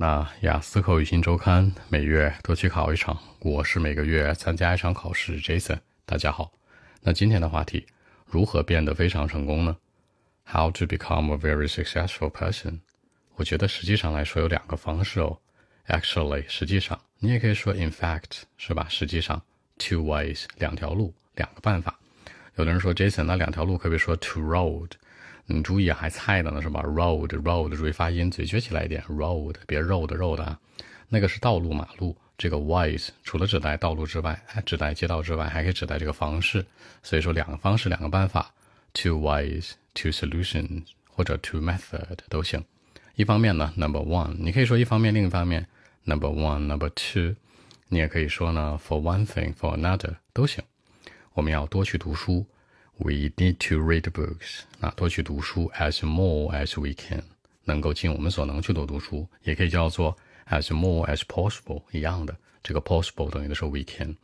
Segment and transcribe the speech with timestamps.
[0.00, 5.40] 那雅思口语新周刊每月都去考一场，我是每个月参加一场考试。
[5.40, 6.52] Jason，大家好。
[7.02, 7.84] 那今天的话题，
[8.24, 9.76] 如何变得非常成功呢
[10.44, 12.78] ？How to become a very successful person？
[13.34, 15.40] 我觉得实际上来说有两个方式哦。
[15.88, 18.86] Actually，实际上你也可以说 In fact，是吧？
[18.88, 19.42] 实际上
[19.78, 21.98] ，two ways，两条路，两个办法。
[22.54, 24.90] 有的人说 Jason，那两条路可不可以说 two road？
[25.50, 29.02] 你注意还菜的呢是吧？road，road，注意发音，嘴撅起来一点。
[29.08, 30.58] road，别肉的肉的啊，
[31.08, 32.14] 那个是道路马路。
[32.36, 36.64] 这个 ways 除了指代道路之外，还指代街道之外，还可以指代这个方式。
[37.02, 38.52] 所以说两个方式，两个办法
[38.92, 42.62] ，two ways，two solutions，或者 two method 都行。
[43.16, 45.66] 一方面呢，number one，你可以说一方面，另一方面
[46.04, 47.34] ，number one，number two，
[47.88, 50.62] 你也可以说呢，for one thing，for another 都行。
[51.32, 52.46] 我们要多去读书。
[52.98, 54.60] We need to read books。
[54.80, 57.22] 啊多去读书，as more as we can，
[57.64, 60.16] 能够尽我们所能去多读书，也可以叫做
[60.48, 62.36] as more as possible，一样的。
[62.62, 64.16] 这个 possible 等于的是 we can。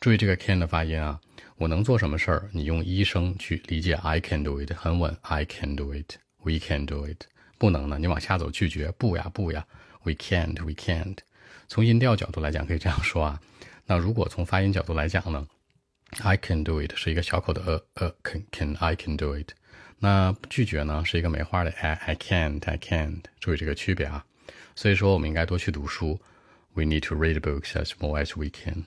[0.00, 1.20] 注意这个 can 的发音啊。
[1.56, 2.50] 我能做什么事儿？
[2.52, 5.16] 你用一声去理解，I can do it，很稳。
[5.22, 7.22] I can do it，we can do it。
[7.56, 9.64] 不能呢，你往下走，拒绝，不呀不呀
[10.02, 11.16] ，we can't，we can't。
[11.66, 13.40] 从音调角度来讲，可以这样说啊。
[13.86, 15.46] 那如果从发音角度来讲呢
[16.22, 19.50] ？I can do it 是一个小口的呃呃，can can I can do it。
[19.98, 23.22] 那拒绝呢是一个梅花的 I I can't I can't。
[23.40, 24.24] 注意这个区别啊。
[24.74, 26.20] 所以说我们应该多去读书。
[26.74, 28.84] We need to read books as more as we can。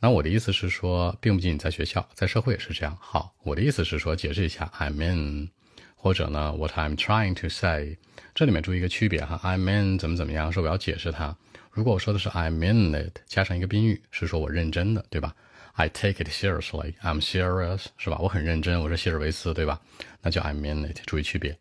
[0.00, 2.96] 那我的意思是说，并不仅仅在学校，在社会也是这样。
[2.98, 5.50] 好，我的意思是说，解释一下 I mean，
[5.94, 7.98] 或者呢 What I'm trying to say。
[8.34, 11.36] 这里面注意一个区别哈，I mean 怎么怎么样，是我要解释它。
[11.70, 15.34] 如果我说的是 I mean it，加上一个宾语，是说我认真的，对吧
[15.76, 16.94] ？I take it seriously.
[17.02, 18.18] I'm serious，是吧？
[18.18, 19.80] 我很认真，我是希尔维斯，对吧？
[20.22, 21.00] 那叫 I mean it。
[21.06, 21.56] 注意区别。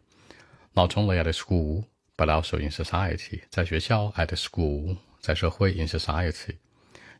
[0.74, 1.84] Not only at school,
[2.18, 3.42] but also in society。
[3.50, 6.56] 在学校，at school，在社会，in society。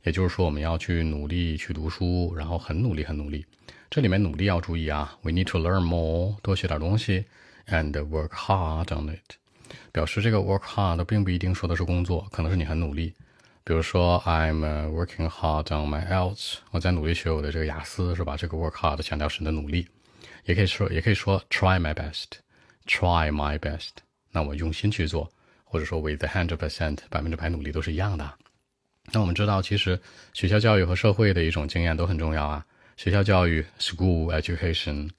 [0.04, 3.46] 也就是说，我们要去努力去读书，然后很努力，很努力。
[3.90, 5.18] 这里面努力要注意啊。
[5.22, 7.26] We need to learn more，多学点东西
[7.68, 9.36] ，and work hard on it。
[9.92, 13.14] 表示这个 work hard 并不一定说的是工作，可能是你很努力。
[13.68, 14.60] 比如说，I'm
[14.92, 18.38] working hard on my IELTS，我在努力学我的这个雅思，是吧？
[18.38, 19.88] 这个 work hard 强调是你的努力，
[20.44, 23.90] 也可以说，也可以说 try my best，try my best。
[24.32, 25.32] 那我用心去做，
[25.64, 28.32] 或者说 with a hundred percent，百分之百努力都是一样的。
[29.12, 30.00] 那我们知道，其实
[30.34, 32.64] 学校教育和社会的一种经验都很重要啊。
[32.98, 35.10] 学校教育 school education，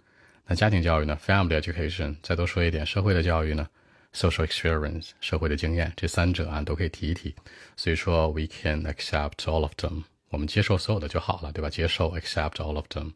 [0.46, 3.66] 那家庭教育呢 family education，再多说一点，社会的教育呢
[4.16, 7.35] ？social experience 社会的经验，这三者啊都可以提一提。
[7.75, 11.69] 所以说，we can accept all of them，我们接受所有的就好了，对吧？
[11.69, 13.13] 接受 accept all of them，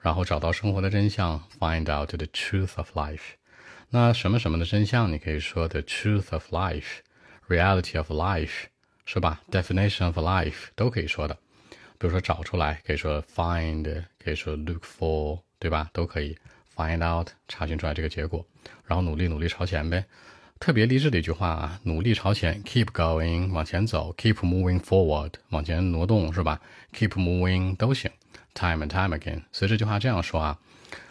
[0.00, 3.34] 然后找到生活的真相，find out the truth of life。
[3.90, 8.64] 那什么什么的真相，你可以说 the truth of life，reality of life，
[9.04, 9.40] 是吧？
[9.50, 11.36] definition of life 都可以说的。
[11.96, 15.88] 比如说找出来，可以说 find，可以说 look for，对吧？
[15.92, 16.36] 都可以
[16.78, 18.44] find out，查询出来这个结果，
[18.86, 20.04] 然后努力努力朝前呗。
[20.60, 26.60] 特别励志的一句话啊，努力朝前，keep going，往前走，keep moving forward，往前挪动是吧？
[26.92, 28.10] keep moving 都行，
[28.54, 29.42] time and time again。
[29.52, 30.58] 所以这句话这样说啊，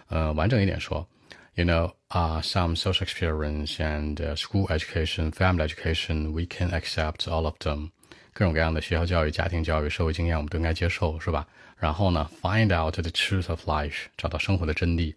[0.08, 1.08] 呃，完整一点说，
[1.56, 7.90] you know，啊，some social experience and school education, family education, we can accept all of them。
[8.34, 11.46] 各种各样的学校教育、家庭教育、社会经验，我们都应该接受，是吧？
[11.78, 15.14] 然后呢，find out the truth of life，找到生活的真谛。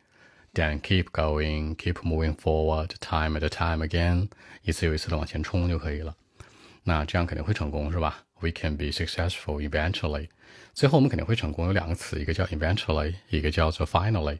[0.54, 4.28] Then keep going, keep moving forward, time at a time again，
[4.64, 6.16] 一次又一次的往前冲就可以了。
[6.84, 10.28] 那这样肯定会成功，是吧？We can be successful eventually。
[10.74, 14.40] 最后我们肯定会成功，有两个词，一个叫 eventually，一个叫做 finally。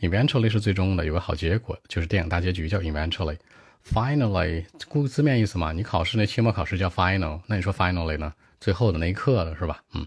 [0.00, 3.36] eventually 是最终的，有个好结果，就是电影大结局叫 eventually。
[3.84, 8.32] finally 顾字面意思嘛，你考试那期末考试叫 final，那你说 finally 呢？
[8.60, 9.82] 最后的那一刻了，是吧？
[9.94, 10.06] 嗯。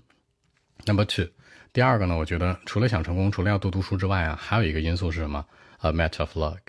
[0.85, 1.28] Number two。
[1.74, 5.46] 第二个呢，我觉得除了想成功，除了要多读书之外啊，还有一个因素是什么
[5.80, 6.59] ？A matter of luck，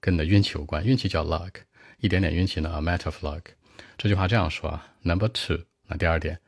[0.00, 0.84] 跟你的运气有关。
[0.84, 1.54] 运气叫 luck，
[1.98, 3.42] 一点点运气呢？A matter of luck。
[3.98, 4.86] 这句话这样说啊。
[5.02, 6.38] Number two，那第二点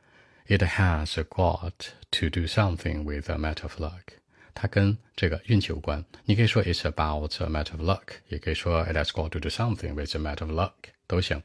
[0.47, 1.73] ，It has got
[2.11, 4.15] to do something with a matter of luck。
[4.53, 6.05] 它跟这个运气有关。
[6.23, 10.47] 你可以说 It's about a matter of luck，也可以说 It has got to do something with a matter
[10.47, 10.71] of luck，
[11.05, 11.43] 都行。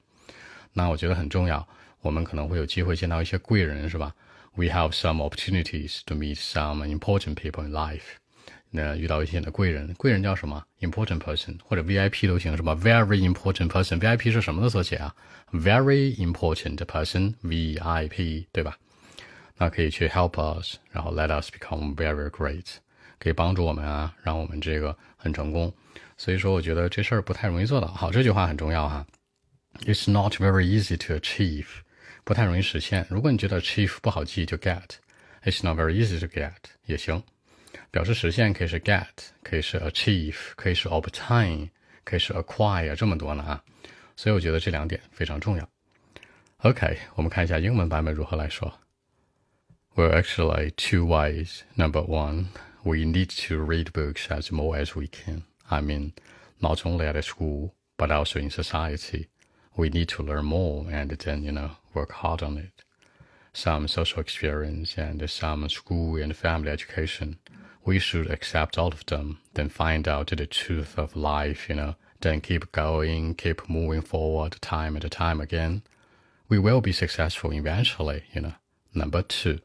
[0.73, 1.67] 那我觉得很重要，
[2.01, 4.15] 我们可能会有机会见到一些贵人，是吧
[4.56, 8.18] ？we have some opportunities to meet some important people in life。
[8.72, 10.66] 那遇到一些的贵人，贵人叫什么？
[10.82, 12.76] important person 或者 VIP 都行，是吧？
[12.76, 15.16] Very important person。VIP 是什么的缩写啊？
[15.54, 18.78] Very important person，VIP，对吧？
[19.58, 22.66] 那可以去 help us，然后 let us become very great，
[23.20, 25.74] 可以帮助我们啊，让我们这个很成功。
[26.18, 27.88] 所以说，我觉得这事儿不太容易做到。
[27.88, 29.06] 好，这句话很重要哈。
[29.86, 31.68] It's not very easy to achieve，
[32.30, 33.06] 不太容易实现。
[33.10, 36.54] 如果你觉得 achieve 不好记，就 get。It's not very easy to get
[36.86, 37.24] 也行。
[37.92, 39.06] 表示实现可以是 get，
[39.44, 41.70] 可以是 achieve，可以是 obtain，
[42.04, 43.64] 可以是 acquire，这么多呢啊。
[44.16, 45.70] 所以我觉得这两点非常重要。
[46.60, 48.80] OK，我们看一下英文版本如何来说。
[49.96, 51.62] Well, actually, two ways.
[51.76, 52.48] Number one,
[52.84, 55.44] we need to read books as more as we can.
[55.68, 56.14] I mean,
[56.60, 59.28] not only at school, but also in society.
[59.76, 62.85] We need to learn more and then, you know, work hard on it.
[63.53, 67.39] Some social experience and some school and family education.
[67.85, 71.97] We should accept all of them, then find out the truth of life, you know,
[72.21, 75.83] then keep going, keep moving forward time and time again.
[76.49, 78.55] We will be successful eventually, you know.
[78.95, 79.61] Number two,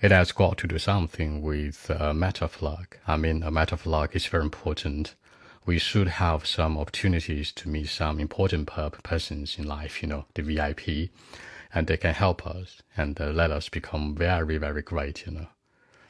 [0.00, 2.98] it has got to do something with a matter of luck.
[3.06, 5.14] I mean, a matter of luck is very important
[5.67, 8.69] we should have some opportunities to meet some important
[9.03, 11.09] persons in life, you know, the VIP,
[11.73, 15.47] and they can help us and uh, let us become very, very great, you know.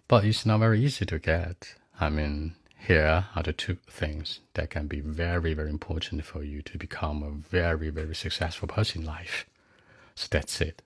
[0.07, 1.75] But it's not very easy to get.
[2.00, 6.61] I mean, here are the two things that can be very, very important for you
[6.63, 9.45] to become a very, very successful person in life.
[10.15, 10.81] So that's it.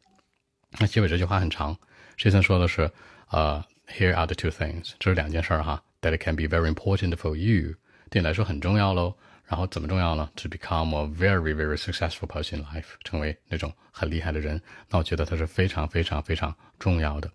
[0.80, 1.78] 那结尾这句话很长，
[2.16, 2.92] 这次说的是，
[3.30, 7.76] 呃、uh,，Here are the two things，这是两件事儿哈，that can be very important for you
[8.13, 9.15] 对你来说很重要喽。
[9.47, 14.61] 然后怎么重要呢？To become a very very successful person in life，成为那种很厉害的人。
[14.91, 17.31] 那我觉得它是非常非常非常重要的。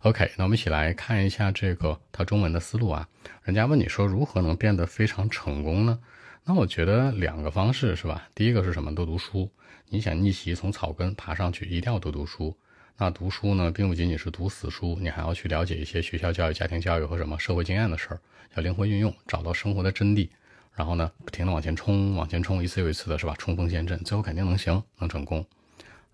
[0.00, 3.06] OK，那我们一起来看一下这个它中文的思路啊。
[3.42, 5.98] 人家问你说如何能变得非常成功呢？
[6.44, 8.26] 那我觉得两个方式是吧？
[8.34, 8.94] 第一个是什么？
[8.94, 9.50] 多读书。
[9.90, 12.56] 你想逆袭从草根爬上去，一定要多读书。
[12.98, 18.20] 那读书呢，并不仅仅是读死书，你还要去了解一些学校教育、家庭教育和什么社会经验的事儿，
[18.54, 20.30] 要灵活运用，找到生活的真谛，
[20.72, 23.34] 然后呢，不停的往前冲，往前冲，一次又一次的是吧？
[23.36, 25.44] 冲锋陷阵，最后肯定能行，能成功。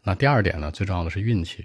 [0.02, 1.64] 那第二点呢，最重要的是运气，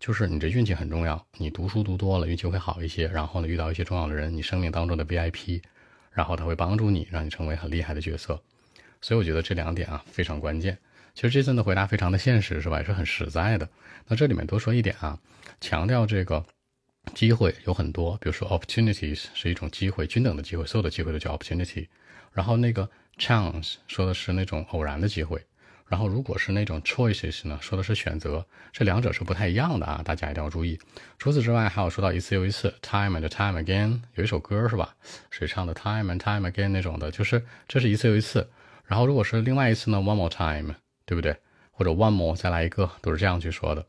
[0.00, 1.22] 就是你这运气很重要。
[1.36, 5.60] 你读书读多了，运气会好一些，然后呢，遇到一些重要的人，你生命当中的 VIP，
[6.10, 8.42] 然后他会帮助你，让你成为很厉害的角色。
[9.02, 10.78] 所以我觉得这两点啊非常关键。
[11.14, 12.78] 其实这次的回答非常的现实，是吧？
[12.78, 13.68] 也是很实在的。
[14.08, 15.18] 那这里面多说一点啊，
[15.60, 16.44] 强调这个
[17.14, 21.86] 机会有很多，比如说 opportunities 是一种机会，均等的机会，所有的机会都叫 opportunity。
[22.32, 25.40] 然后那个 chance 说的是那种偶然的机会。
[25.86, 28.44] 然后如果是那种 choices 呢，说的是选择。
[28.72, 30.76] 这两者是不太一样的啊，大家一定要注意。
[31.18, 34.96] 除此之外，还有说到一次又一次，time and time again，有一首歌是吧？
[35.30, 38.50] 谁唱的 time and time again 那种的，就是这是一次又一次。
[38.86, 40.74] 然后如果是另外一次呢，one more time。
[41.04, 41.36] 对不对？
[41.72, 43.84] 或者 one more 再来一个，都是这样去说的。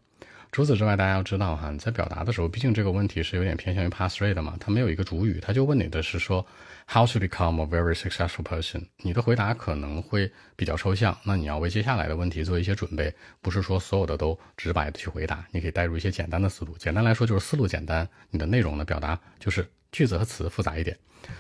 [0.51, 6.45] 除此之外，大家要知道哈，你在表达的时候，毕竟这个问题是有点偏向于 pass rate 的嘛，它没有一个主语，它就问你的是说
[6.87, 8.81] how to become a very successful person。
[9.01, 16.77] 你的回答可能会比较抽象，那你要为接下来的问题做一些准备，不是说所有的都直白的去回答，你可以带入一些简单的思路。
[16.77, 20.97] 简单来说就是思路简单，你的内容的表达就是句子和词复杂一点。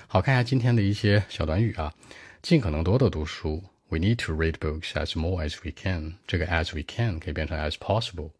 [0.07, 1.93] 好看一下今天的一些小短语啊，
[2.41, 3.63] 尽可能多的读书。
[3.94, 6.14] We need to read books as more as we can。
[6.26, 8.30] 这个 as we can 可以变成 as possible。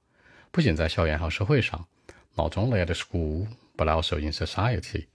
[0.51, 1.87] 不仅在校园还有社会上，
[2.37, 5.07] not only at school but also in society。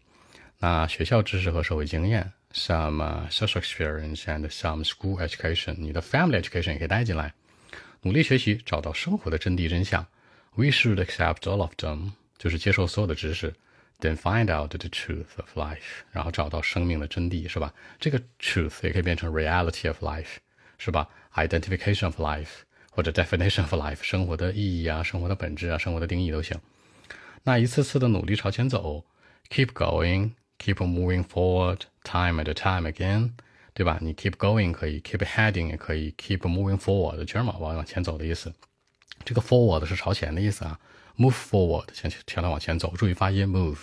[0.60, 5.76] 那学校知识和社会经验，some social experience and some school education。
[5.78, 7.34] 你的 family education 也可以带进来。
[8.02, 10.06] 努力学习，找到生活的真谛真相。
[10.56, 13.54] We should accept all of them，就是接受所有的知识。
[14.02, 17.74] Then find out the truth of life，然后找到生命的真谛，是吧？
[18.00, 20.36] 这个 truth 也可以变成 reality of life，
[20.78, 21.08] 是吧？
[21.34, 22.50] Identification of life
[22.92, 26.60] 或者 definition of life，生活的意义啊，生活的本质啊，生活的定义都行。
[27.44, 29.06] 那一次次的努力朝前走，
[29.50, 33.32] keep going，keep moving forward，time and time again，
[33.74, 33.98] 对吧？
[34.02, 38.54] 你 keep going 可以，keep heading 也可以，keep moving forward，全是往往前走的意思。
[39.31, 40.77] 这个 forward 是朝前的意思啊。
[41.17, 43.49] Move forward，先调到往前走，注意发音。
[43.49, 43.79] Move，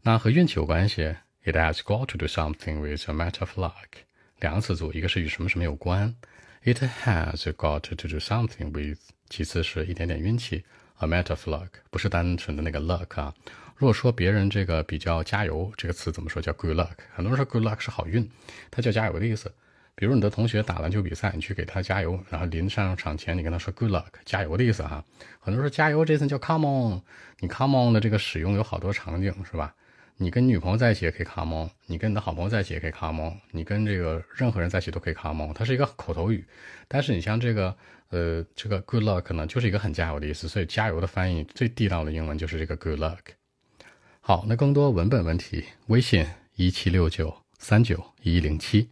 [0.00, 1.14] 那和运气有关系。
[1.44, 4.00] It has got to do something with a matter of luck。
[4.40, 6.16] 两个词组，一个是与什么什么有关。
[6.64, 8.98] It has got to do something with，
[9.28, 10.64] 其次是一点点运气。
[11.00, 13.34] A matter of luck，不是单纯的那个 luck 啊。
[13.76, 16.40] 如果说别人这个比较加油，这个词怎么说？
[16.40, 16.96] 叫 good luck。
[17.14, 18.26] 很多人说 good luck 是好运，
[18.70, 19.52] 它叫加油的意思。
[19.96, 25.02] 比如你的同学打篮球比赛，你去给他加油，然后临上场前你跟他说 “good luck”，加油的意思哈。
[25.40, 27.00] 很多人说加油，Jason 叫 “come on”，
[27.40, 29.74] 你 “come on” 的这个使用有好多场景是吧？
[30.18, 36.44] 你跟女朋友在一起也可以 “come on”，你跟你的好朋友在一起也可以 “come on”，你跟这个任何人在一起都可以 “come on”，它是一个口头语。
[36.88, 37.74] 但是你像这个
[38.10, 43.18] 呃这个 “good luck” 呢，就是一个很加油的意思，所以加油的翻译最地道的英文就是这个 “good luck”。
[44.20, 46.26] 好，那更多文本问题，微信
[46.56, 48.90] 一七六九三九一零七。